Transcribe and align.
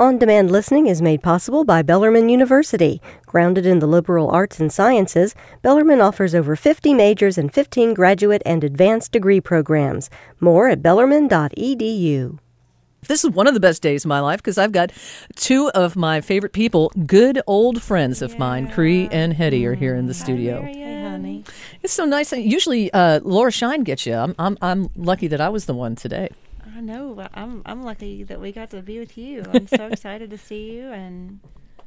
On 0.00 0.18
demand 0.18 0.50
listening 0.50 0.88
is 0.88 1.00
made 1.00 1.22
possible 1.22 1.64
by 1.64 1.80
Bellarmine 1.80 2.28
University. 2.28 3.00
Grounded 3.26 3.64
in 3.64 3.78
the 3.78 3.86
liberal 3.86 4.28
arts 4.28 4.58
and 4.58 4.72
sciences, 4.72 5.36
Bellarmine 5.62 6.00
offers 6.00 6.34
over 6.34 6.56
50 6.56 6.92
majors 6.94 7.38
and 7.38 7.54
15 7.54 7.94
graduate 7.94 8.42
and 8.44 8.64
advanced 8.64 9.12
degree 9.12 9.40
programs. 9.40 10.10
More 10.40 10.68
at 10.68 10.82
bellarmine.edu. 10.82 12.40
This 13.06 13.22
is 13.22 13.30
one 13.30 13.46
of 13.46 13.54
the 13.54 13.60
best 13.60 13.82
days 13.82 14.04
of 14.04 14.08
my 14.08 14.18
life 14.18 14.42
because 14.42 14.58
I've 14.58 14.72
got 14.72 14.90
two 15.36 15.70
of 15.76 15.94
my 15.94 16.20
favorite 16.20 16.52
people, 16.52 16.90
good 17.06 17.40
old 17.46 17.80
friends 17.80 18.20
of 18.20 18.36
mine, 18.36 18.66
Kri 18.72 19.08
and 19.12 19.32
Hettie, 19.32 19.64
are 19.64 19.74
here 19.74 19.94
in 19.94 20.06
the 20.06 20.14
studio. 20.14 20.60
Hey, 20.60 21.02
honey. 21.02 21.44
It's 21.84 21.92
so 21.92 22.04
nice. 22.04 22.32
Usually, 22.32 22.92
uh, 22.92 23.20
Laura 23.22 23.52
Shine 23.52 23.84
gets 23.84 24.06
you. 24.06 24.14
I'm, 24.14 24.34
I'm, 24.40 24.58
I'm 24.60 24.90
lucky 24.96 25.28
that 25.28 25.40
I 25.40 25.50
was 25.50 25.66
the 25.66 25.74
one 25.74 25.94
today. 25.94 26.30
I 26.74 26.80
know. 26.80 27.14
but 27.14 27.30
I'm 27.34 27.62
I'm 27.64 27.82
lucky 27.82 28.24
that 28.24 28.40
we 28.40 28.52
got 28.52 28.70
to 28.70 28.82
be 28.82 28.98
with 28.98 29.16
you. 29.16 29.44
I'm 29.52 29.66
so 29.68 29.86
excited 29.92 30.30
to 30.30 30.38
see 30.38 30.72
you, 30.72 30.86
and 30.90 31.38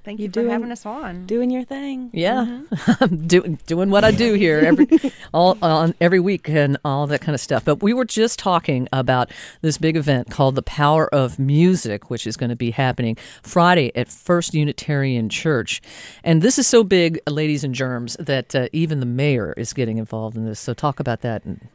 thank 0.06 0.20
you, 0.20 0.24
You 0.26 0.30
for 0.30 0.34
doing- 0.36 0.50
having 0.52 0.72
us 0.72 0.86
on. 0.86 1.26
doing 1.26 1.50
your 1.52 1.64
thing. 1.66 2.10
Yeah, 2.14 2.62
I'm 3.02 3.28
doing 3.28 3.60
doing 3.68 3.90
what 3.90 4.06
I 4.06 4.12
do 4.12 4.34
here 4.36 4.60
every 4.60 4.88
all 5.34 5.58
on 5.62 5.94
every 6.00 6.22
week 6.22 6.48
and 6.50 6.78
all 6.86 7.06
that 7.08 7.20
kind 7.20 7.36
of 7.36 7.42
stuff. 7.42 7.66
But 7.66 7.84
we 7.84 7.94
were 7.94 8.06
just 8.06 8.40
talking 8.40 8.88
about 8.94 9.30
this 9.62 9.78
big 9.78 9.98
event 9.98 10.30
called 10.30 10.56
the 10.56 10.62
Power 10.64 11.14
of 11.14 11.38
Music, 11.38 12.10
which 12.10 12.26
is 12.26 12.38
going 12.38 12.50
to 12.52 12.56
be 12.56 12.72
happening 12.72 13.18
Friday 13.42 13.92
at 13.94 14.08
First 14.08 14.54
Unitarian 14.54 15.28
Church, 15.28 15.82
and 16.24 16.42
this 16.42 16.58
is 16.58 16.66
so 16.68 16.86
big, 16.86 17.20
ladies 17.28 17.66
and 17.66 17.76
germs, 17.76 18.16
that 18.20 18.56
uh, 18.56 18.68
even 18.72 19.02
the 19.02 19.06
mayor 19.06 19.54
is 19.58 19.74
getting 19.74 19.98
involved 19.98 20.38
in 20.38 20.46
this. 20.46 20.62
So 20.62 20.74
talk 20.74 21.02
about 21.02 21.22
that 21.22 21.44
and 21.44 21.68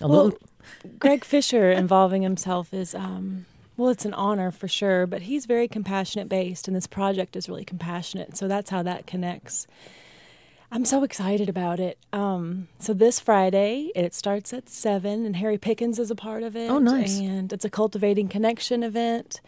a 0.00 0.06
Well, 0.06 0.24
little. 0.26 0.38
Greg 0.98 1.24
Fisher 1.24 1.70
involving 1.70 2.22
himself 2.22 2.72
is, 2.72 2.94
um, 2.94 3.46
well, 3.76 3.88
it's 3.88 4.04
an 4.04 4.14
honor 4.14 4.50
for 4.50 4.68
sure, 4.68 5.06
but 5.06 5.22
he's 5.22 5.46
very 5.46 5.68
compassionate 5.68 6.28
based, 6.28 6.68
and 6.68 6.76
this 6.76 6.86
project 6.86 7.36
is 7.36 7.48
really 7.48 7.64
compassionate. 7.64 8.36
So 8.36 8.48
that's 8.48 8.70
how 8.70 8.82
that 8.82 9.06
connects. 9.06 9.66
I'm 10.72 10.84
so 10.84 11.02
excited 11.02 11.48
about 11.48 11.80
it. 11.80 11.98
Um, 12.12 12.68
so 12.78 12.92
this 12.92 13.18
Friday, 13.18 13.90
it 13.96 14.14
starts 14.14 14.52
at 14.52 14.68
7, 14.68 15.26
and 15.26 15.36
Harry 15.36 15.58
Pickens 15.58 15.98
is 15.98 16.10
a 16.10 16.14
part 16.14 16.44
of 16.44 16.54
it. 16.54 16.70
Oh, 16.70 16.78
nice. 16.78 17.18
And 17.18 17.52
it's 17.52 17.64
a 17.64 17.70
Cultivating 17.70 18.28
Connection 18.28 18.84
event. 18.84 19.40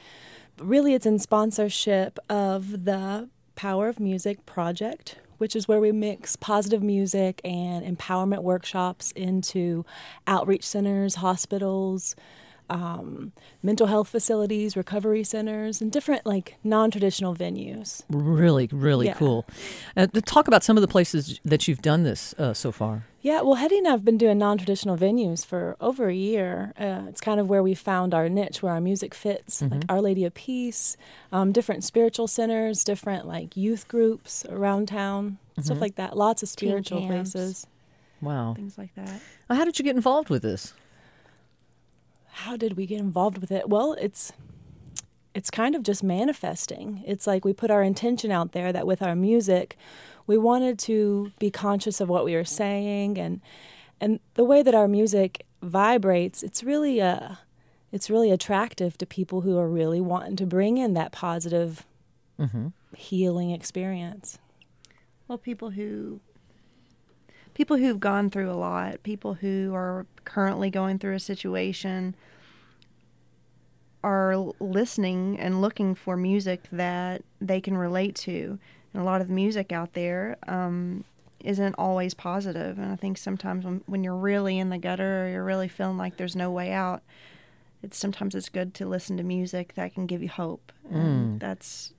But 0.57 0.67
really, 0.67 0.95
it's 0.95 1.07
in 1.07 1.21
sponsorship 1.21 2.19
of 2.29 2.85
the 2.85 3.29
Power 3.55 3.89
of 3.89 4.01
Music 4.01 4.45
project, 4.47 5.17
which 5.43 5.57
is 5.57 5.67
where 5.67 5.81
we 5.81 5.91
mix 5.91 6.37
positive 6.37 6.85
music 6.85 7.41
and 7.45 7.85
empowerment 7.85 8.45
workshops 8.45 9.11
into 9.17 9.85
outreach 10.29 10.65
centers, 10.65 11.17
hospitals, 11.17 12.15
um, 12.71 13.33
mental 13.61 13.89
health 13.89 14.09
facilities, 14.09 14.77
recovery 14.77 15.25
centers, 15.25 15.81
and 15.81 15.91
different 15.91 16.25
like 16.25 16.55
non-traditional 16.63 17.35
venues. 17.35 18.03
Really, 18.09 18.69
really 18.71 19.07
Yeah. 19.07 19.15
cool. 19.15 19.45
Uh, 19.97 20.07
to 20.07 20.21
talk 20.21 20.47
about 20.47 20.63
some 20.63 20.77
of 20.77 20.81
the 20.81 20.87
places 20.87 21.41
that 21.45 21.67
you've 21.67 21.83
done 21.83 22.05
this 22.05 22.35
uh, 22.39 22.55
so 22.55 22.71
far. 22.71 23.05
Yeah, 23.23 23.41
well, 23.43 23.55
Hettie 23.55 23.79
and 23.79 23.87
I 23.87 23.93
have 23.93 24.05
been 24.05 24.19
doing 24.19 24.39
non-traditional 24.39 24.97
venues 24.97 25.47
for 25.47 25.77
over 25.81 26.09
a 26.09 26.15
year. 26.15 26.73
Uh, 26.77 27.03
it's 27.09 27.21
kind 27.21 27.39
of 27.39 27.49
where 27.49 27.63
we 27.63 27.73
found 27.73 28.15
our 28.15 28.29
niche, 28.29 28.65
where 28.65 28.73
our 28.73 28.81
music 28.81 29.15
fits, 29.15 29.63
like 29.63 29.85
Our 29.89 30.01
Lady 30.01 30.25
of 30.25 30.35
Peace, 30.35 30.97
um, 31.31 31.53
different 31.53 31.85
spiritual 31.85 32.27
centers, 32.27 32.83
different 32.83 33.29
like 33.29 33.57
youth 33.57 33.87
groups 33.87 34.45
around 34.49 34.89
town, 34.89 35.39
stuff 35.61 35.81
like 35.81 35.95
that. 35.95 36.17
Lots 36.17 36.43
of 36.43 36.49
spiritual 36.49 37.07
places. 37.07 37.65
Wow. 38.21 38.55
Things 38.55 38.77
like 38.77 38.93
that. 38.97 39.21
Uh, 39.49 39.55
How 39.55 39.65
did 39.65 39.79
you 39.79 39.85
get 39.85 39.95
involved 39.95 40.29
with 40.29 40.43
this? 40.43 40.75
How 42.33 42.57
did 42.57 42.77
we 42.77 42.87
get 42.87 42.99
involved 42.99 43.39
with 43.39 43.53
it? 43.53 43.69
Well, 43.69 43.93
it's 44.01 44.33
it's 45.35 45.51
kind 45.51 45.75
of 45.75 45.83
just 45.83 46.03
manifesting. 46.03 47.03
It's 47.07 47.27
like 47.27 47.45
we 47.45 47.53
put 47.53 47.71
our 47.71 47.83
intention 47.83 48.31
out 48.31 48.53
there 48.53 48.73
that 48.73 48.87
with 48.87 49.01
our 49.01 49.15
music, 49.15 49.77
we 50.27 50.39
wanted 50.39 50.79
to 50.81 51.33
be 51.39 51.51
conscious 51.51 52.01
of 52.01 52.09
what 52.09 52.25
we 52.25 52.35
were 52.35 52.45
saying 52.45 53.19
and 53.19 53.41
and 54.01 54.19
the 54.35 54.45
way 54.45 54.63
that 54.63 54.75
our 54.75 54.89
music 54.89 55.47
vibrates, 55.63 56.43
it's 56.43 56.63
really 56.65 57.01
uh 57.01 57.37
it's 57.93 58.09
really 58.09 58.31
attractive 58.31 58.97
to 58.99 59.07
people 59.07 59.43
who 59.43 59.59
are 59.59 59.69
really 59.69 60.01
wanting 60.01 60.37
to 60.37 60.47
bring 60.47 60.79
in 60.79 60.95
that 60.95 61.13
positive 61.13 61.87
healing 62.97 63.51
experience. 63.51 64.39
Well, 65.29 65.39
people 65.39 65.71
who 65.71 66.21
people 67.55 67.77
who've 67.77 68.01
gone 68.01 68.31
through 68.31 68.51
a 68.51 68.57
lot, 68.57 69.03
people 69.03 69.35
who 69.35 69.73
are 69.75 70.07
currently 70.25 70.71
going 70.71 70.99
through 70.99 71.15
a 71.15 71.21
situation 71.21 72.17
are 74.03 74.37
listening 74.59 75.39
and 75.39 75.61
looking 75.61 75.95
for 75.95 76.17
music 76.17 76.63
that 76.73 77.23
they 77.41 77.61
can 77.61 77.77
relate 77.77 78.17
to. 78.17 78.59
And 78.93 79.03
a 79.03 79.05
lot 79.05 79.21
of 79.21 79.29
the 79.29 79.35
music 79.35 79.73
out 79.73 79.95
there 79.95 80.37
um, 80.47 81.05
isn't 81.41 81.75
always 81.79 82.15
positive. 82.15 82.79
And 82.79 82.93
I 82.93 82.97
think 82.97 83.19
sometimes 83.19 83.65
when, 83.65 83.83
when 83.87 84.05
you're 84.05 84.15
really 84.17 84.59
in 84.59 84.71
the 84.71 84.79
gutter 84.79 85.25
or 85.25 85.29
you're 85.29 85.45
really 85.45 85.69
feeling 85.69 85.97
like 85.99 86.17
there's 86.17 86.37
no 86.37 86.51
way 86.51 86.73
out, 86.73 87.03
it's 87.83 87.97
sometimes 87.97 88.35
it's 88.35 88.49
good 88.49 88.75
to 88.75 88.87
listen 88.87 89.17
to 89.17 89.23
music 89.23 89.75
that 89.75 89.95
can 89.95 90.07
give 90.07 90.23
you 90.23 90.29
hope. 90.29 90.73
And 90.91 91.41
that's 91.41 91.93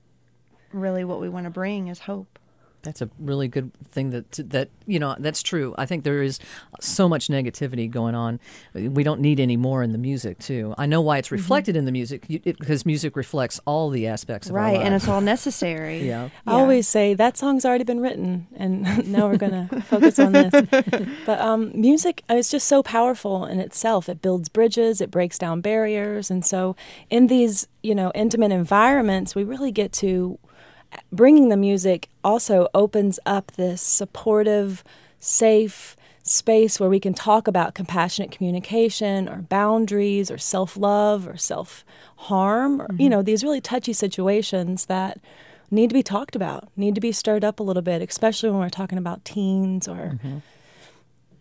really 0.72 1.04
what 1.04 1.20
we 1.20 1.28
want 1.28 1.44
to 1.44 1.50
bring 1.50 1.88
is 1.88 2.00
hope. 2.00 2.38
That's 2.84 3.02
a 3.02 3.08
really 3.18 3.48
good 3.48 3.72
thing 3.90 4.10
that 4.10 4.30
that 4.50 4.68
you 4.86 4.98
know 4.98 5.16
that's 5.18 5.42
true. 5.42 5.74
I 5.76 5.86
think 5.86 6.04
there 6.04 6.22
is 6.22 6.38
so 6.80 7.08
much 7.08 7.28
negativity 7.28 7.90
going 7.90 8.14
on. 8.14 8.40
We 8.74 9.02
don't 9.02 9.20
need 9.20 9.40
any 9.40 9.56
more 9.56 9.82
in 9.82 9.92
the 9.92 9.98
music 9.98 10.38
too. 10.38 10.74
I 10.78 10.86
know 10.86 11.00
why 11.00 11.18
it's 11.18 11.32
reflected 11.32 11.76
in 11.76 11.84
the 11.84 11.92
music 11.92 12.26
it, 12.28 12.58
because 12.58 12.86
music 12.86 13.16
reflects 13.16 13.60
all 13.64 13.90
the 13.90 14.06
aspects 14.06 14.48
of 14.48 14.54
our 14.54 14.62
right 14.62 14.80
and 14.80 14.94
it's 14.94 15.08
all 15.08 15.20
necessary 15.20 16.04
yeah. 16.06 16.28
I 16.46 16.52
always 16.52 16.86
say 16.86 17.14
that 17.14 17.36
song's 17.36 17.64
already 17.64 17.84
been 17.84 18.00
written, 18.00 18.46
and 18.56 19.08
now 19.12 19.28
we're 19.28 19.36
going 19.36 19.68
to 19.68 19.80
focus 19.82 20.18
on 20.18 20.32
this. 20.32 20.52
But 21.26 21.40
um, 21.40 21.72
music 21.74 22.22
is 22.30 22.50
just 22.50 22.68
so 22.68 22.82
powerful 22.82 23.44
in 23.46 23.60
itself. 23.60 24.08
It 24.08 24.20
builds 24.22 24.48
bridges, 24.48 25.00
it 25.00 25.10
breaks 25.10 25.38
down 25.38 25.60
barriers, 25.60 26.30
and 26.30 26.44
so 26.44 26.76
in 27.10 27.26
these 27.28 27.66
you 27.82 27.94
know 27.94 28.12
intimate 28.14 28.52
environments, 28.52 29.34
we 29.34 29.44
really 29.44 29.72
get 29.72 29.92
to 29.94 30.38
bringing 31.12 31.48
the 31.48 31.56
music 31.56 32.08
also 32.22 32.68
opens 32.74 33.18
up 33.26 33.52
this 33.52 33.82
supportive, 33.82 34.84
safe 35.18 35.96
space 36.24 36.80
where 36.80 36.88
we 36.88 36.98
can 36.98 37.12
talk 37.12 37.46
about 37.46 37.74
compassionate 37.74 38.30
communication 38.30 39.28
or 39.28 39.42
boundaries 39.42 40.30
or 40.30 40.38
self-love 40.38 41.28
or 41.28 41.36
self-harm 41.36 42.80
or 42.80 42.86
you 42.92 42.96
mm-hmm. 42.96 43.10
know 43.10 43.22
these 43.22 43.44
really 43.44 43.60
touchy 43.60 43.92
situations 43.92 44.86
that 44.86 45.20
need 45.70 45.90
to 45.90 45.94
be 45.94 46.02
talked 46.02 46.34
about 46.34 46.66
need 46.78 46.94
to 46.94 47.00
be 47.00 47.12
stirred 47.12 47.44
up 47.44 47.60
a 47.60 47.62
little 47.62 47.82
bit 47.82 48.00
especially 48.00 48.48
when 48.48 48.58
we're 48.58 48.70
talking 48.70 48.96
about 48.96 49.22
teens 49.22 49.86
or 49.86 50.18
mm-hmm. 50.18 50.38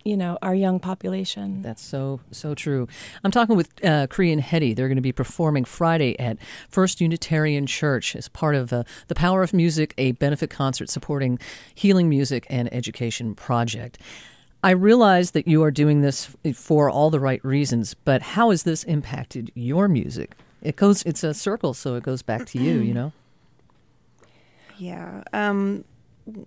You 0.04 0.18
know 0.18 0.38
our 0.42 0.54
young 0.54 0.80
population 0.80 1.62
That's 1.62 1.82
so 1.82 2.20
so 2.32 2.54
true. 2.54 2.88
I'm 3.24 3.32
talking 3.32 3.56
with 3.56 3.70
uh, 3.86 4.08
Kri 4.08 4.32
and 4.32 4.42
Hettie. 4.42 4.74
They're 4.74 4.90
going 4.90 4.98
to 4.98 5.02
be 5.02 5.14
performing 5.14 5.64
Friday 5.64 6.20
at 6.20 6.38
First 6.68 7.00
Unitarian 7.00 7.66
Church 7.66 8.16
as 8.16 8.28
part 8.28 8.56
of 8.56 8.74
uh, 8.74 8.84
the 9.08 9.16
Power 9.16 9.44
of 9.44 9.54
Music, 9.54 9.94
a 9.98 10.12
benefit 10.14 10.50
concert 10.50 10.90
supporting 10.90 11.40
healing 11.74 12.10
music 12.10 12.46
and 12.50 12.74
education 12.74 13.34
project. 13.34 13.98
I 14.62 14.72
realize 14.72 15.32
that 15.32 15.48
you 15.48 15.64
are 15.64 15.72
doing 15.72 16.02
this 16.02 16.36
for 16.54 16.90
all 16.90 17.10
the 17.10 17.20
right 17.20 17.44
reasons, 17.44 17.94
but 17.94 18.22
how 18.22 18.50
has 18.50 18.64
this 18.64 18.84
impacted 18.84 19.52
your 19.56 19.88
music? 19.88 20.36
It 20.62 20.76
goes. 20.76 21.04
It's 21.04 21.24
a 21.24 21.34
circle, 21.34 21.74
so 21.74 21.96
it 21.96 22.04
goes 22.04 22.22
back 22.22 22.46
to 22.48 22.60
you. 22.60 22.80
You 22.80 22.94
know. 22.94 23.12
Yeah. 24.76 25.24
Um, 25.34 25.86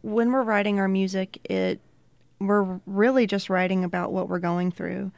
when 0.02 0.32
we're 0.32 0.42
writing 0.42 0.80
our 0.80 0.88
music, 0.88 1.38
it 1.48 1.80
we're 2.38 2.80
really 2.86 3.26
just 3.26 3.48
writing 3.48 3.84
about 3.84 4.12
what 4.12 4.28
we're 4.28 4.38
going 4.38 4.70
through, 4.70 5.10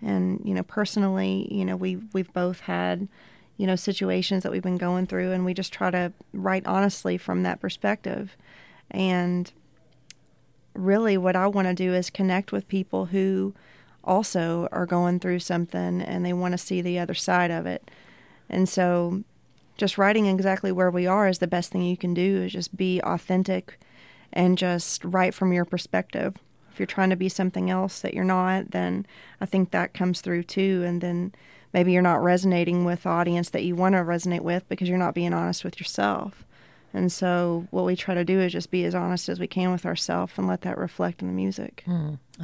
and 0.00 0.40
you 0.44 0.54
know, 0.54 0.62
personally, 0.62 1.48
you 1.50 1.64
know, 1.64 1.76
we 1.76 1.96
we've 2.12 2.32
both 2.32 2.60
had, 2.60 3.08
you 3.56 3.66
know, 3.66 3.76
situations 3.76 4.42
that 4.42 4.52
we've 4.52 4.62
been 4.62 4.78
going 4.78 5.06
through, 5.06 5.32
and 5.32 5.44
we 5.44 5.54
just 5.54 5.72
try 5.72 5.90
to 5.90 6.12
write 6.32 6.66
honestly 6.66 7.18
from 7.18 7.42
that 7.42 7.60
perspective, 7.60 8.36
and 8.90 9.52
really, 10.74 11.16
what 11.16 11.36
I 11.36 11.46
want 11.46 11.68
to 11.68 11.74
do 11.74 11.94
is 11.94 12.10
connect 12.10 12.52
with 12.52 12.68
people 12.68 13.06
who 13.06 13.54
also 14.04 14.68
are 14.72 14.86
going 14.86 15.20
through 15.20 15.38
something 15.38 16.02
and 16.02 16.24
they 16.24 16.32
want 16.32 16.52
to 16.52 16.58
see 16.58 16.80
the 16.80 16.98
other 16.98 17.14
side 17.14 17.50
of 17.50 17.66
it, 17.66 17.90
and 18.48 18.68
so 18.68 19.22
just 19.76 19.98
writing 19.98 20.26
exactly 20.26 20.70
where 20.70 20.90
we 20.90 21.06
are 21.06 21.26
is 21.28 21.38
the 21.38 21.46
best 21.46 21.72
thing 21.72 21.82
you 21.82 21.96
can 21.96 22.14
do 22.14 22.42
is 22.42 22.52
just 22.52 22.76
be 22.76 23.00
authentic 23.02 23.80
and 24.32 24.56
just 24.58 25.04
write 25.04 25.34
from 25.34 25.52
your 25.52 25.64
perspective 25.64 26.36
if 26.72 26.78
you're 26.78 26.86
trying 26.86 27.10
to 27.10 27.16
be 27.16 27.28
something 27.28 27.70
else 27.70 28.00
that 28.00 28.14
you're 28.14 28.24
not 28.24 28.70
then 28.70 29.06
i 29.40 29.46
think 29.46 29.70
that 29.70 29.94
comes 29.94 30.20
through 30.20 30.42
too 30.42 30.82
and 30.86 31.00
then 31.00 31.32
maybe 31.72 31.92
you're 31.92 32.02
not 32.02 32.22
resonating 32.22 32.84
with 32.84 33.02
the 33.02 33.08
audience 33.08 33.50
that 33.50 33.64
you 33.64 33.74
want 33.74 33.94
to 33.94 33.98
resonate 34.00 34.40
with 34.40 34.68
because 34.68 34.88
you're 34.88 34.98
not 34.98 35.14
being 35.14 35.32
honest 35.32 35.64
with 35.64 35.78
yourself 35.78 36.44
and 36.94 37.10
so 37.10 37.66
what 37.70 37.86
we 37.86 37.96
try 37.96 38.14
to 38.14 38.24
do 38.24 38.38
is 38.40 38.52
just 38.52 38.70
be 38.70 38.84
as 38.84 38.94
honest 38.94 39.28
as 39.28 39.40
we 39.40 39.46
can 39.46 39.72
with 39.72 39.86
ourselves 39.86 40.32
and 40.36 40.46
let 40.46 40.62
that 40.62 40.78
reflect 40.78 41.22
in 41.22 41.28
the 41.28 41.34
music 41.34 41.84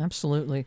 Absolutely. 0.00 0.66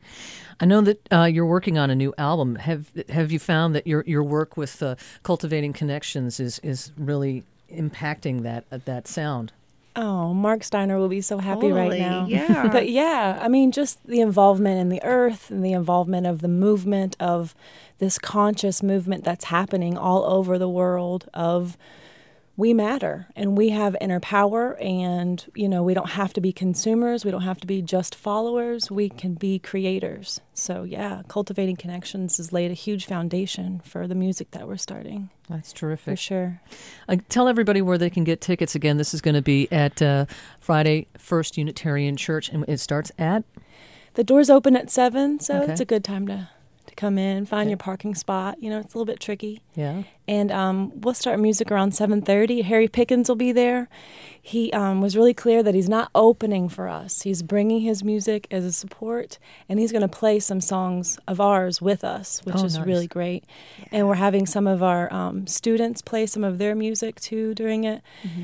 I 0.60 0.66
know 0.66 0.82
that 0.82 1.08
uh, 1.12 1.24
you're 1.24 1.46
working 1.46 1.78
on 1.78 1.90
a 1.90 1.96
new 1.96 2.14
album. 2.18 2.56
Have 2.56 2.92
Have 3.10 3.32
you 3.32 3.40
found 3.40 3.76
that 3.76 3.88
your 3.88 4.04
your 4.06 4.24
work 4.24 4.58
with 4.58 4.82
uh, 4.82 4.96
cultivating 5.24 5.74
connections 5.74 6.40
is 6.40 6.60
is 6.60 6.92
really 6.98 7.44
impacting 7.72 8.42
that 8.44 8.66
uh, 8.72 8.80
that 8.86 9.08
sound? 9.08 9.54
Oh, 9.96 10.34
Mark 10.34 10.64
Steiner 10.64 10.98
will 10.98 11.10
be 11.10 11.22
so 11.22 11.38
happy 11.38 11.72
right 11.72 12.00
now. 12.00 12.26
yeah. 12.26 12.68
but 12.72 12.90
yeah, 12.90 13.40
I 13.42 13.48
mean, 13.48 13.72
just 13.72 14.06
the 14.06 14.22
involvement 14.22 14.80
in 14.80 14.90
the 14.90 15.04
earth 15.04 15.52
and 15.52 15.66
the 15.66 15.74
involvement 15.74 16.26
of 16.28 16.42
the 16.42 16.48
movement 16.48 17.18
of 17.20 17.54
this 18.00 18.18
conscious 18.18 18.82
movement 18.82 19.24
that's 19.24 19.46
happening 19.46 19.98
all 19.98 20.24
over 20.24 20.58
the 20.58 20.70
world 20.70 21.30
of 21.34 21.78
we 22.62 22.74
matter 22.76 23.28
and 23.36 23.58
we 23.58 23.70
have 23.70 23.96
inner 24.00 24.20
power 24.20 24.78
and 24.80 25.46
you 25.56 25.68
know 25.68 25.82
we 25.82 25.94
don't 25.96 26.12
have 26.12 26.32
to 26.34 26.40
be 26.42 26.52
consumers 26.54 27.26
we 27.26 27.32
don't 27.32 27.42
have 27.52 27.60
to 27.60 27.66
be 27.66 27.82
just 27.82 28.14
followers 28.14 28.92
we 28.92 29.10
can 29.10 29.34
be 29.34 29.58
creators 29.58 30.40
so 30.54 30.84
yeah 30.84 31.24
cultivating 31.28 31.76
connections 31.76 32.38
has 32.38 32.54
laid 32.54 32.70
a 32.70 32.76
huge 32.76 33.06
foundation 33.08 33.82
for 33.84 34.06
the 34.08 34.14
music 34.16 34.52
that 34.52 34.68
we're 34.68 34.78
starting 34.78 35.30
That's 35.50 35.74
terrific. 35.74 36.12
for 36.14 36.16
sure 36.16 36.62
Uh, 37.10 37.18
tell 37.30 37.48
everybody 37.48 37.82
where 37.82 37.98
they 37.98 38.10
can 38.12 38.24
get 38.24 38.40
tickets 38.42 38.76
again. 38.76 38.98
This 38.98 39.14
is 39.14 39.22
going 39.22 39.36
to 39.36 39.42
be 39.42 39.68
at 39.72 40.02
uh, 40.02 40.26
Friday 40.60 41.08
First 41.18 41.58
Unitarian 41.58 42.16
Church, 42.16 42.48
and 42.54 42.64
it 42.68 42.80
starts 42.80 43.12
at. 43.18 43.44
The 44.14 44.24
doors 44.24 44.50
open 44.50 44.76
at 44.76 44.90
seven, 44.92 45.40
so 45.40 45.62
Okay. 45.62 45.72
it's 45.72 45.82
a 45.82 45.86
good 45.94 46.04
time 46.04 46.28
to 46.28 46.50
to 46.92 46.96
come 46.96 47.18
in, 47.18 47.46
find 47.46 47.62
Okay. 47.62 47.70
your 47.72 47.78
parking 47.78 48.14
spot. 48.16 48.62
You 48.62 48.70
know, 48.70 48.80
it's 48.80 48.94
a 48.94 48.98
little 48.98 49.12
bit 49.12 49.20
tricky. 49.20 49.62
Yeah. 49.76 50.04
And 50.28 50.52
um, 50.52 50.92
we'll 51.02 51.14
start 51.14 51.40
music 51.40 51.72
around 51.72 51.94
seven 51.94 52.22
thirty. 52.22 52.62
Harry 52.62 52.88
Pickens 52.88 53.28
will 53.28 53.36
be 53.36 53.52
there. 53.52 53.90
He 54.44 54.72
um, 54.74 55.02
was 55.02 55.16
really 55.18 55.34
clear 55.34 55.62
that 55.62 55.76
he's 55.76 55.90
not 55.90 56.10
opening 56.16 56.70
for 56.70 56.88
us. 56.88 57.24
He's 57.24 57.44
bringing 57.44 57.82
his 57.82 58.04
music 58.04 58.48
as 58.50 58.64
a 58.64 58.72
support, 58.72 59.38
and 59.68 59.78
he's 59.80 59.92
going 59.92 60.02
to 60.04 60.08
play 60.08 60.40
some 60.40 60.62
songs 60.62 61.20
of 61.28 61.40
ours 61.42 61.82
with 61.82 62.04
us, 62.04 62.40
which 62.46 62.56
Oh, 62.58 62.66
is 62.66 62.78
nice. 62.78 62.86
really 62.88 63.08
great. 63.08 63.44
And 63.92 64.08
we're 64.08 64.16
having 64.16 64.46
some 64.46 64.68
of 64.68 64.82
our 64.82 65.12
um, 65.14 65.48
students 65.48 66.02
play 66.02 66.26
some 66.26 66.44
of 66.44 66.58
their 66.60 66.76
music 66.76 67.20
too 67.20 67.54
during 67.54 67.84
it, 67.84 68.02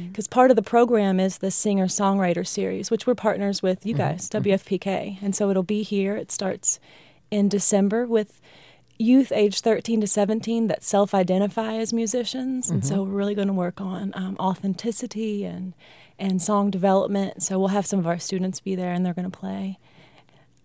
because 0.09 0.27
part 0.27 0.49
of 0.51 0.55
the 0.55 0.61
program 0.63 1.19
is 1.19 1.37
the 1.39 1.51
singer 1.51 1.87
songwriter 1.87 2.45
series, 2.45 2.91
which 2.91 3.07
we're 3.07 3.15
partners 3.15 3.63
with 3.63 3.85
you 3.85 3.93
guys, 3.93 4.29
WFPK, 4.29 5.17
and 5.21 5.35
so 5.35 5.49
it'll 5.49 5.63
be 5.63 5.83
here. 5.83 6.15
It 6.15 6.31
starts 6.31 6.79
in 7.31 7.49
December 7.49 8.05
with 8.05 8.41
youth 8.99 9.31
age 9.31 9.61
13 9.61 10.01
to 10.01 10.07
17 10.07 10.67
that 10.67 10.83
self-identify 10.83 11.75
as 11.75 11.93
musicians. 11.93 12.69
And 12.69 12.85
so 12.85 13.03
we're 13.03 13.11
really 13.11 13.35
going 13.35 13.47
to 13.47 13.53
work 13.53 13.79
on 13.79 14.11
um, 14.15 14.35
authenticity 14.39 15.43
and 15.43 15.73
and 16.19 16.41
song 16.41 16.71
development. 16.71 17.43
So 17.43 17.59
we'll 17.59 17.67
have 17.67 17.85
some 17.85 17.99
of 17.99 18.07
our 18.07 18.17
students 18.17 18.59
be 18.59 18.75
there 18.75 18.91
and 18.91 19.05
they're 19.05 19.13
going 19.13 19.29
to 19.29 19.37
play 19.37 19.77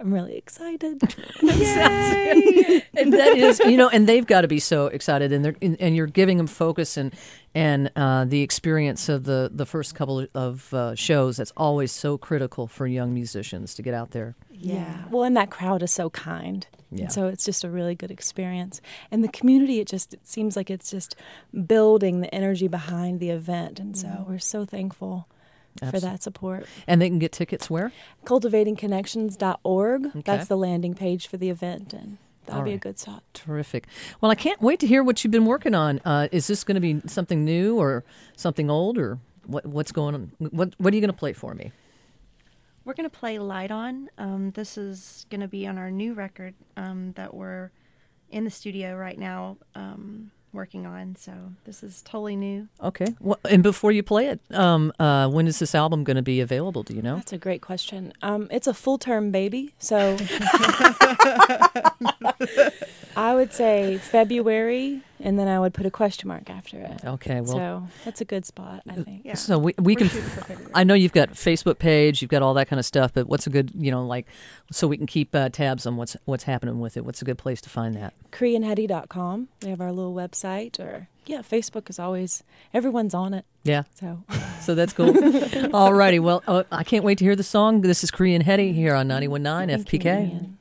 i'm 0.02 0.12
really 0.12 0.36
excited. 0.36 1.00
And 2.94 3.12
that 3.14 3.36
is 3.36 3.58
you 3.60 3.76
know 3.76 3.88
and 3.88 4.06
they've 4.06 4.26
got 4.26 4.42
to 4.42 4.48
be 4.48 4.58
so 4.58 4.86
excited 4.86 5.32
and 5.32 5.44
they're 5.44 5.56
and, 5.62 5.80
and 5.80 5.96
you're 5.96 6.06
giving 6.06 6.36
them 6.36 6.46
focus 6.46 6.96
and 6.96 7.14
and 7.54 7.90
uh, 7.96 8.24
the 8.24 8.42
experience 8.42 9.08
of 9.08 9.24
the 9.24 9.50
the 9.52 9.64
first 9.64 9.94
couple 9.94 10.26
of 10.34 10.72
uh, 10.74 10.94
shows 10.94 11.36
that's 11.36 11.52
always 11.56 11.90
so 11.92 12.18
critical 12.18 12.66
for 12.66 12.86
young 12.86 13.14
musicians 13.14 13.74
to 13.74 13.82
get 13.82 13.94
out 13.94 14.10
there. 14.10 14.34
Yeah. 14.50 15.04
Well 15.10 15.24
and 15.24 15.36
that 15.36 15.50
crowd 15.50 15.82
is 15.82 15.92
so 15.92 16.10
kind. 16.10 16.66
Yeah. 16.90 17.04
and 17.04 17.12
so 17.12 17.28
it's 17.28 17.44
just 17.44 17.64
a 17.64 17.70
really 17.70 17.94
good 17.94 18.10
experience. 18.10 18.80
And 19.10 19.24
the 19.24 19.28
community 19.28 19.80
it 19.80 19.88
just 19.88 20.12
it 20.14 20.26
seems 20.26 20.56
like 20.56 20.70
it's 20.70 20.90
just 20.90 21.16
building 21.66 22.20
the 22.20 22.32
energy 22.34 22.68
behind 22.68 23.20
the 23.20 23.30
event. 23.30 23.80
And 23.80 23.96
so 23.96 24.26
we're 24.28 24.38
so 24.38 24.64
thankful 24.64 25.28
for 25.90 26.00
that 26.00 26.22
support 26.22 26.66
and 26.86 27.00
they 27.00 27.08
can 27.08 27.18
get 27.18 27.32
tickets 27.32 27.68
where 27.70 27.92
cultivatingconnections.org. 28.24 30.06
Okay. 30.06 30.22
That's 30.24 30.48
the 30.48 30.56
landing 30.56 30.94
page 30.94 31.26
for 31.26 31.36
the 31.36 31.50
event, 31.50 31.92
and 31.92 32.18
that'll 32.46 32.60
All 32.60 32.64
be 32.64 32.72
a 32.72 32.78
good 32.78 32.98
start. 32.98 33.22
terrific 33.34 33.86
well 34.20 34.30
i 34.30 34.34
can't 34.34 34.60
wait 34.60 34.80
to 34.80 34.86
hear 34.86 35.02
what 35.02 35.22
you've 35.22 35.30
been 35.30 35.46
working 35.46 35.74
on 35.74 36.00
uh, 36.04 36.26
is 36.32 36.46
this 36.48 36.64
going 36.64 36.74
to 36.74 36.80
be 36.80 37.00
something 37.06 37.44
new 37.44 37.78
or 37.78 38.02
something 38.36 38.68
old 38.68 38.98
or 38.98 39.18
what 39.46 39.64
what's 39.64 39.92
going 39.92 40.14
on 40.14 40.32
what 40.38 40.74
what 40.78 40.92
are 40.92 40.96
you 40.96 41.00
going 41.00 41.12
to 41.12 41.16
play 41.16 41.32
for 41.32 41.54
me 41.54 41.70
We're 42.84 42.94
going 42.94 43.08
to 43.08 43.16
play 43.16 43.38
Light 43.38 43.70
On. 43.70 44.08
Um, 44.18 44.50
this 44.50 44.76
is 44.76 45.24
going 45.30 45.40
to 45.40 45.46
be 45.48 45.68
on 45.68 45.78
our 45.78 45.90
new 45.90 46.14
record 46.14 46.54
um, 46.76 47.12
that 47.12 47.32
we're 47.32 47.70
in 48.30 48.42
the 48.44 48.50
studio 48.50 48.96
right 48.96 49.18
now 49.18 49.56
um, 49.76 50.32
working 50.52 50.86
on. 50.86 51.16
So 51.16 51.32
this 51.64 51.82
is 51.82 52.02
totally 52.02 52.36
new. 52.36 52.68
okay 52.82 53.14
well, 53.20 53.38
and 53.48 53.62
before 53.62 53.92
you 53.92 54.02
play 54.02 54.26
it 54.26 54.40
um, 54.50 54.92
uh, 54.98 55.28
when 55.28 55.46
is 55.46 55.58
this 55.58 55.74
album 55.74 56.04
going 56.04 56.16
to 56.16 56.22
be 56.22 56.40
available 56.40 56.82
do 56.82 56.94
you 56.94 57.02
know 57.02 57.16
That's 57.16 57.32
a 57.32 57.38
great 57.38 57.62
question. 57.62 58.12
Um, 58.22 58.48
it's 58.50 58.66
a 58.66 58.74
full 58.74 58.98
term 58.98 59.30
baby, 59.30 59.74
so 59.78 60.16
I 63.16 63.34
would 63.34 63.52
say 63.52 63.98
February, 63.98 65.02
and 65.20 65.38
then 65.38 65.48
I 65.48 65.58
would 65.60 65.74
put 65.74 65.86
a 65.86 65.90
question 65.90 66.28
mark 66.28 66.48
after 66.50 66.78
it. 66.78 67.00
okay 67.04 67.40
well 67.40 67.52
so 67.52 67.88
that's 68.04 68.20
a 68.20 68.24
good 68.24 68.44
spot, 68.46 68.82
I 68.88 68.94
think. 68.94 69.22
Yeah. 69.24 69.34
So 69.34 69.58
we, 69.58 69.74
we 69.78 69.94
We're 69.94 69.98
can. 69.98 70.08
shooting 70.08 70.28
for 70.30 70.40
February. 70.44 70.72
I 70.74 70.84
know 70.84 70.94
you've 70.94 71.12
got 71.12 71.30
Facebook 71.30 71.78
page, 71.78 72.22
you've 72.22 72.30
got 72.30 72.42
all 72.42 72.54
that 72.54 72.68
kind 72.68 72.80
of 72.80 72.86
stuff, 72.86 73.12
but 73.14 73.26
what's 73.28 73.46
a 73.46 73.50
good, 73.50 73.70
you 73.74 73.90
know, 73.90 74.04
like, 74.06 74.26
so 74.70 74.86
we 74.88 74.96
can 74.96 75.06
keep 75.06 75.34
uh, 75.34 75.48
tabs 75.50 75.86
on 75.86 75.96
what's 75.96 76.16
what's 76.24 76.44
happening 76.44 76.80
with 76.80 76.96
it. 76.96 77.04
What's 77.04 77.22
a 77.22 77.24
good 77.24 77.38
place 77.38 77.60
to 77.62 77.70
find 77.70 77.94
that? 77.96 78.14
KriandHettie.com. 78.32 79.48
We 79.62 79.68
have 79.70 79.80
our 79.80 79.92
little 79.92 80.14
website, 80.14 80.78
or 80.80 81.08
yeah, 81.26 81.38
Facebook 81.38 81.88
is 81.90 81.98
always 81.98 82.42
everyone's 82.74 83.14
on 83.14 83.34
it. 83.34 83.44
Yeah, 83.64 83.84
So 83.94 84.24
so 84.60 84.74
that's 84.74 84.92
cool. 84.92 85.14
all 85.74 85.92
righty. 85.94 86.18
Well, 86.18 86.42
uh, 86.48 86.64
I 86.72 86.82
can't 86.84 87.04
wait 87.04 87.18
to 87.18 87.24
hear 87.24 87.36
the 87.36 87.44
song. 87.44 87.82
This 87.82 88.02
is 88.02 88.10
Kri 88.10 88.34
and 88.34 88.42
Hettie 88.42 88.72
here 88.72 88.94
on 88.94 89.06
91.9 89.08 89.68
thank 89.68 89.92
you, 89.92 90.51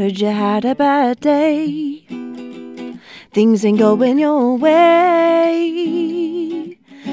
Heard 0.00 0.18
you 0.18 0.28
had 0.28 0.64
a 0.64 0.74
bad 0.74 1.20
day. 1.20 2.06
Things 3.34 3.66
ain't 3.66 3.78
going 3.78 4.18
your 4.18 4.56
way. 4.56 5.58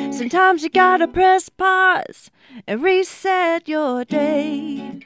Sometimes 0.10 0.64
you 0.64 0.70
gotta 0.70 1.10
press 1.10 1.50
pause 1.50 2.32
and 2.66 2.82
reset 2.82 3.68
your 3.68 4.06
day. 4.06 5.02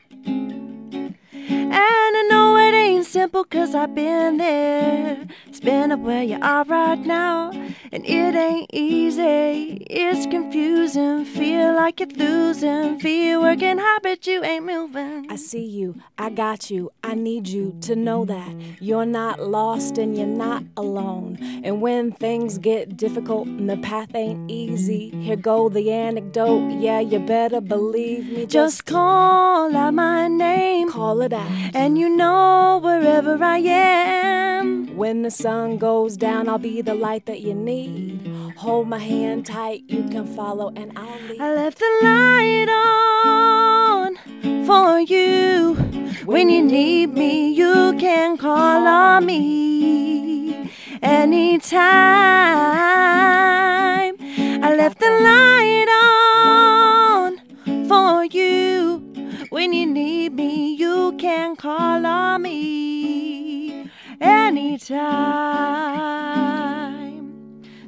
And 1.52 2.18
I 2.22 2.28
know 2.30 2.58
it 2.58 2.74
ain't 2.74 3.06
simple 3.06 3.44
cause 3.44 3.76
I've 3.76 3.94
been 3.96 4.38
there. 4.38 5.28
It's 5.48 5.60
been 5.60 5.92
up 5.92 6.00
where 6.00 6.24
you 6.24 6.40
are 6.42 6.64
right 6.66 7.00
now. 7.00 7.52
And 7.92 8.06
it 8.06 8.36
ain't 8.36 8.70
easy. 8.74 9.86
It's 9.90 10.26
confusing. 10.28 11.26
Feel 11.26 11.74
like 11.76 12.00
you're 12.00 12.10
losing. 12.10 13.00
Feel 13.00 13.42
working 13.42 13.78
hard 13.78 14.02
but 14.04 14.26
you 14.28 14.44
ain't 14.44 14.66
moving. 14.66 15.28
I 15.30 15.36
see 15.36 15.66
you, 15.66 15.96
I 16.18 16.30
got 16.30 16.72
you, 16.72 16.92
I 17.04 17.16
need 17.16 17.48
you 17.48 17.78
to 17.82 17.96
know 17.96 18.26
that 18.26 18.56
you're 18.80 19.06
not 19.06 19.40
lost 19.42 19.98
and 19.98 20.18
you're 20.18 20.28
not 20.28 20.64
alone. 20.78 21.38
And 21.64 21.82
when 21.82 22.12
things 22.12 22.58
get 22.58 22.98
difficult 22.98 23.48
and 23.48 23.70
the 23.70 23.78
path 23.78 24.16
ain't 24.16 24.50
easy, 24.50 25.10
here 25.10 25.36
go 25.36 25.70
the 25.70 25.92
anecdote. 25.92 26.72
Yeah, 26.80 27.00
you 27.00 27.20
better 27.20 27.62
believe 27.62 28.32
me. 28.32 28.46
Just 28.46 28.86
call 28.86 29.76
out 29.76 29.94
my 29.94 30.28
name. 30.28 30.90
call 30.90 31.22
it 31.22 31.34
out. 31.34 31.41
And 31.74 31.98
you 31.98 32.10
know 32.10 32.80
wherever 32.82 33.44
I 33.44 33.58
am. 33.58 34.96
When 34.96 35.22
the 35.24 35.32
sun 35.32 35.78
goes 35.78 36.18
down, 36.18 36.48
I'll 36.48 36.58
be 36.58 36.82
the 36.82 36.94
light 36.94 37.26
that 37.26 37.42
you 37.42 37.54
need. 37.54 38.28
Hold 38.58 38.88
my 38.88 39.00
hand 39.00 39.46
tight, 39.46 39.84
you 39.88 40.04
can 40.10 40.26
follow, 40.36 40.72
and 40.76 40.92
I'll 40.98 41.22
lead. 41.28 41.42
I 41.42 41.54
left 41.56 41.80
the 41.80 41.92
light 42.04 42.70
on 42.70 44.66
for 44.66 45.00
you. 45.00 45.74
When 46.26 46.50
you 46.50 46.62
need 46.62 47.14
me, 47.14 47.52
you 47.52 47.96
can 47.98 48.38
call 48.38 48.86
on 48.86 49.26
me 49.26 50.70
anytime. 51.02 51.82
I 54.64 54.76
left 54.76 55.00
the 55.00 55.10
light 55.10 55.88
on 55.90 56.21
When 59.52 59.74
you 59.74 59.86
need 59.86 60.34
me, 60.34 60.74
you 60.76 61.14
can 61.18 61.58
call 61.58 62.06
on 62.06 62.44
me 62.44 63.90
anytime. 64.22 65.12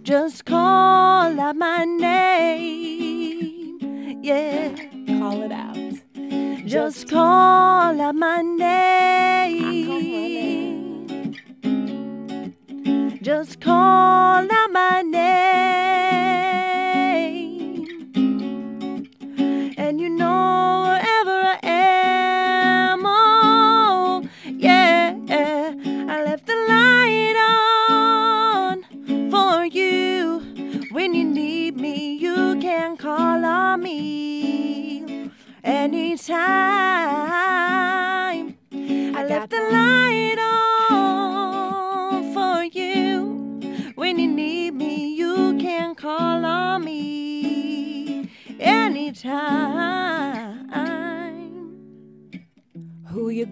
Just 0.03 0.43
call 0.43 1.39
out 1.39 1.55
my 1.55 1.86
name. 1.86 3.79
Yeah. 4.22 4.75
Call 5.08 5.41
it 5.41 5.53
out. 5.53 5.77
Just 6.67 7.10
call 7.10 8.01
out 8.01 8.15
my 8.15 8.41
name. 8.41 9.88
Just 13.22 13.62
call 13.62 14.51
out 14.51 14.72
my 14.74 15.01
name. 15.01 15.52
Anytime. 36.33 37.13
I 39.15 39.23
left 39.25 39.49
the 39.51 39.61
light 39.71 40.12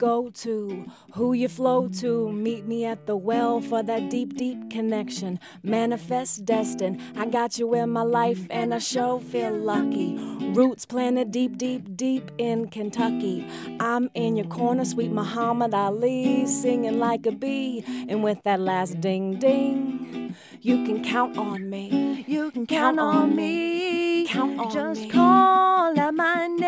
go 0.02 0.32
to, 0.32 0.84
who 1.14 1.34
you 1.34 1.48
flow 1.48 1.88
to, 1.88 2.32
meet 2.32 2.66
me 2.66 2.86
at 2.86 3.06
the 3.06 3.16
well 3.16 3.62
for 3.62 3.84
that 3.84 4.10
deep, 4.10 4.36
deep 4.36 4.72
connection. 4.72 5.40
Manifest 5.62 6.44
destined, 6.44 7.00
I 7.16 7.28
got 7.28 7.60
you 7.60 7.72
in 7.76 7.92
my 7.92 8.02
life 8.02 8.48
and 8.50 8.74
I 8.74 8.80
sure 8.80 9.20
feel 9.20 9.56
lucky. 9.56 10.18
Roots 10.56 10.88
planted 10.88 11.30
deep, 11.30 11.56
deep, 11.56 11.96
deep 11.96 12.32
in 12.40 12.70
Kentucky. 12.70 13.48
I'm 13.80 14.10
in 14.16 14.38
your 14.38 14.48
corner, 14.48 14.86
sweet 14.86 15.12
Muhammad 15.12 15.76
Ali, 15.76 16.48
singing 16.48 16.98
like 16.98 17.28
a 17.28 17.32
bee. 17.32 17.86
And 18.10 18.24
with 18.24 18.42
that 18.42 18.60
last 18.60 19.00
ding 19.02 19.38
ding, 19.38 20.36
you 20.62 20.84
can 20.84 21.04
count 21.04 21.38
on 21.38 21.70
me. 21.70 22.26
You 22.28 22.50
can 22.50 22.66
count, 22.66 23.00
on 23.00 23.36
me. 23.36 24.26
Count 24.28 24.60
on 24.60 24.72
Just 24.72 25.02
me. 25.02 25.10
call 25.10 26.00
out 26.00 26.16
my 26.16 26.48
name. 26.48 26.61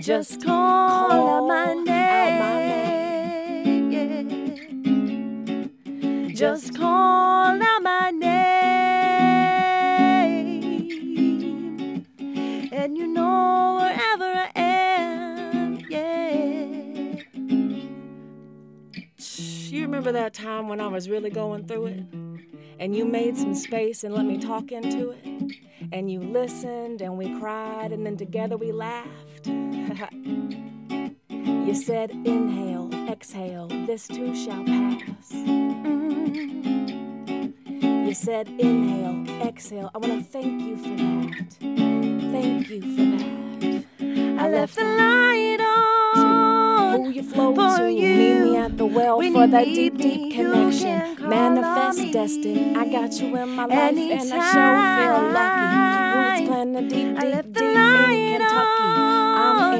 Just 0.00 0.42
call, 0.42 1.12
out 1.12 1.46
my 1.46 1.74
Call 1.74 1.84
name. 1.84 2.72
Yeah. 3.92 4.22
Just 6.32 6.74
call 6.74 7.62
out 7.62 7.82
my 7.82 8.10
name. 8.10 8.30
And 12.72 12.96
you 12.96 13.06
know 13.08 13.80
wherever 13.82 14.24
I 14.24 14.50
am. 14.54 15.80
Yeah. 15.90 17.16
You 19.18 19.82
remember 19.82 20.12
that 20.12 20.32
time 20.32 20.68
when 20.68 20.80
I 20.80 20.86
was 20.86 21.10
really 21.10 21.28
going 21.28 21.66
through 21.66 21.86
it? 21.86 22.04
And 22.78 22.96
you 22.96 23.04
made 23.04 23.36
some 23.36 23.54
space 23.54 24.02
and 24.02 24.14
let 24.14 24.24
me 24.24 24.38
talk 24.38 24.72
into 24.72 25.10
it? 25.10 25.26
And 25.92 26.10
you 26.10 26.20
listened 26.20 27.02
and 27.02 27.18
we 27.18 27.38
cried 27.38 27.92
and 27.92 28.06
then 28.06 28.16
together 28.16 28.56
we 28.56 28.72
laughed? 28.72 29.29
you 31.28 31.74
said, 31.74 32.10
inhale, 32.10 32.90
exhale, 33.08 33.66
this 33.86 34.06
too 34.06 34.34
shall 34.36 34.64
pass. 34.64 35.32
You 38.10 38.14
said, 38.14 38.48
inhale, 38.48 39.42
exhale. 39.46 39.90
I 39.94 39.98
want 39.98 40.24
to 40.24 40.30
thank 40.30 40.62
you 40.62 40.76
for 40.76 40.96
that. 40.96 41.56
Thank 42.32 42.70
you 42.70 42.80
for 42.80 43.04
that. 43.16 43.84
I 44.40 44.48
left 44.48 44.76
the 44.76 44.84
light 44.84 45.60
on. 45.60 47.04
Who 47.04 47.10
you 47.10 47.22
flow 47.22 47.54
for 47.54 47.78
to, 47.78 47.90
you. 47.90 48.16
meet 48.16 48.40
me 48.50 48.56
at 48.56 48.76
the 48.78 48.86
well 48.86 49.18
When 49.18 49.32
for 49.32 49.46
that 49.48 49.64
deep, 49.64 49.98
deep 49.98 50.34
connection. 50.34 51.28
Manifest 51.28 51.98
on 51.98 52.04
me. 52.06 52.12
destined. 52.12 52.78
I 52.78 52.90
got 52.90 53.12
you 53.20 53.36
in 53.36 53.48
my 53.50 53.64
life, 53.66 53.96
and 53.96 54.32
I 54.32 54.52
sure 54.52 54.78
feel 54.96 55.22
lucky. 55.32 56.40
Roots 56.40 56.48
planted 56.48 56.88
deep, 56.88 57.18
deep, 57.18 57.32
left 57.32 57.52
the 57.52 57.60
deep 57.60 57.68
in 57.68 57.74
light 57.74 58.38
Kentucky. 58.38 58.82
I'm 58.82 59.29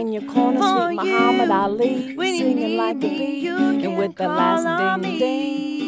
in 0.00 0.12
your 0.12 0.22
corner, 0.22 0.60
for 0.60 0.86
sweet 0.86 0.96
Muhammad 0.96 1.48
you. 1.48 1.54
Ali, 1.54 2.14
When 2.14 2.36
singing 2.38 2.76
like 2.76 2.96
a 2.96 3.00
bee, 3.00 3.46
and 3.48 3.98
with 3.98 4.16
the 4.16 4.28
last 4.28 5.02
ding 5.02 5.18
ding. 5.18 5.79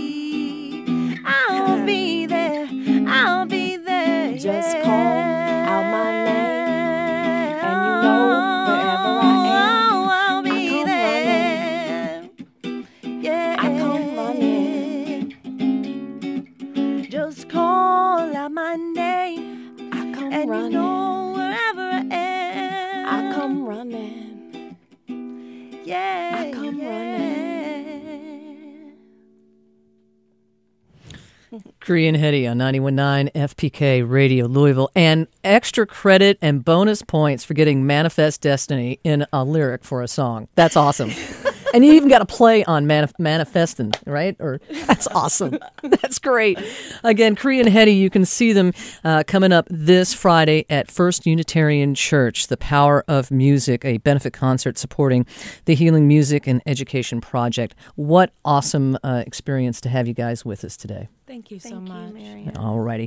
Kri 31.81 32.09
and 32.09 32.17
Hettie 32.17 32.47
on 32.47 32.59
91.9 32.59 33.33
FPK 33.33 34.09
Radio 34.09 34.47
Louisville. 34.47 34.91
And 34.95 35.27
extra 35.45 35.87
credit 35.87 36.39
and 36.41 36.65
bonus 36.65 37.03
points 37.03 37.45
for 37.45 37.55
getting 37.55 37.87
Manifest 37.87 38.41
Destiny 38.41 39.01
in 39.05 39.27
a 39.33 39.45
lyric 39.45 39.85
for 39.85 40.03
a 40.03 40.09
song. 40.09 40.49
That's 40.55 40.77
awesome. 40.77 41.13
and 41.75 41.85
you 41.85 41.93
even 41.95 42.09
got 42.09 42.23
a 42.23 42.27
play 42.27 42.65
on 42.65 42.87
manif- 42.87 43.13
Manifestin', 43.19 43.95
right? 44.07 44.37
Or 44.39 44.61
That's 44.87 45.07
awesome. 45.09 45.59
That's 45.83 46.19
great. 46.19 46.59
Again, 47.05 47.37
Kri 47.37 47.61
and 47.61 47.69
Hettie, 47.69 47.95
you 47.95 48.11
can 48.11 48.25
see 48.25 48.53
them 48.53 48.73
uh, 49.05 49.23
coming 49.27 49.53
up 49.53 49.67
this 49.71 50.15
Friday 50.15 50.67
at 50.71 50.91
First 50.91 51.27
Unitarian 51.27 51.95
Church, 51.95 52.49
The 52.49 52.57
Power 52.57 53.05
of 53.09 53.31
Music, 53.31 53.85
a 53.85 53.99
benefit 53.99 54.33
concert 54.33 54.79
supporting 54.79 55.27
the 55.65 55.75
Healing 55.75 56.07
Music 56.09 56.47
and 56.47 56.63
Education 56.67 57.21
Project. 57.21 57.75
What 57.97 58.33
awesome 58.45 58.99
uh, 59.03 59.23
experience 59.27 59.81
to 59.83 59.89
have 59.89 60.07
you 60.09 60.15
guys 60.15 60.45
with 60.45 60.65
us 60.65 60.77
today. 60.77 61.09
Thank 61.27 61.51
you 61.51 61.59
so 61.59 61.71
Thank 61.71 61.89
much. 61.89 62.15
you, 62.15 62.53
All 62.57 62.79
righty. 62.81 63.07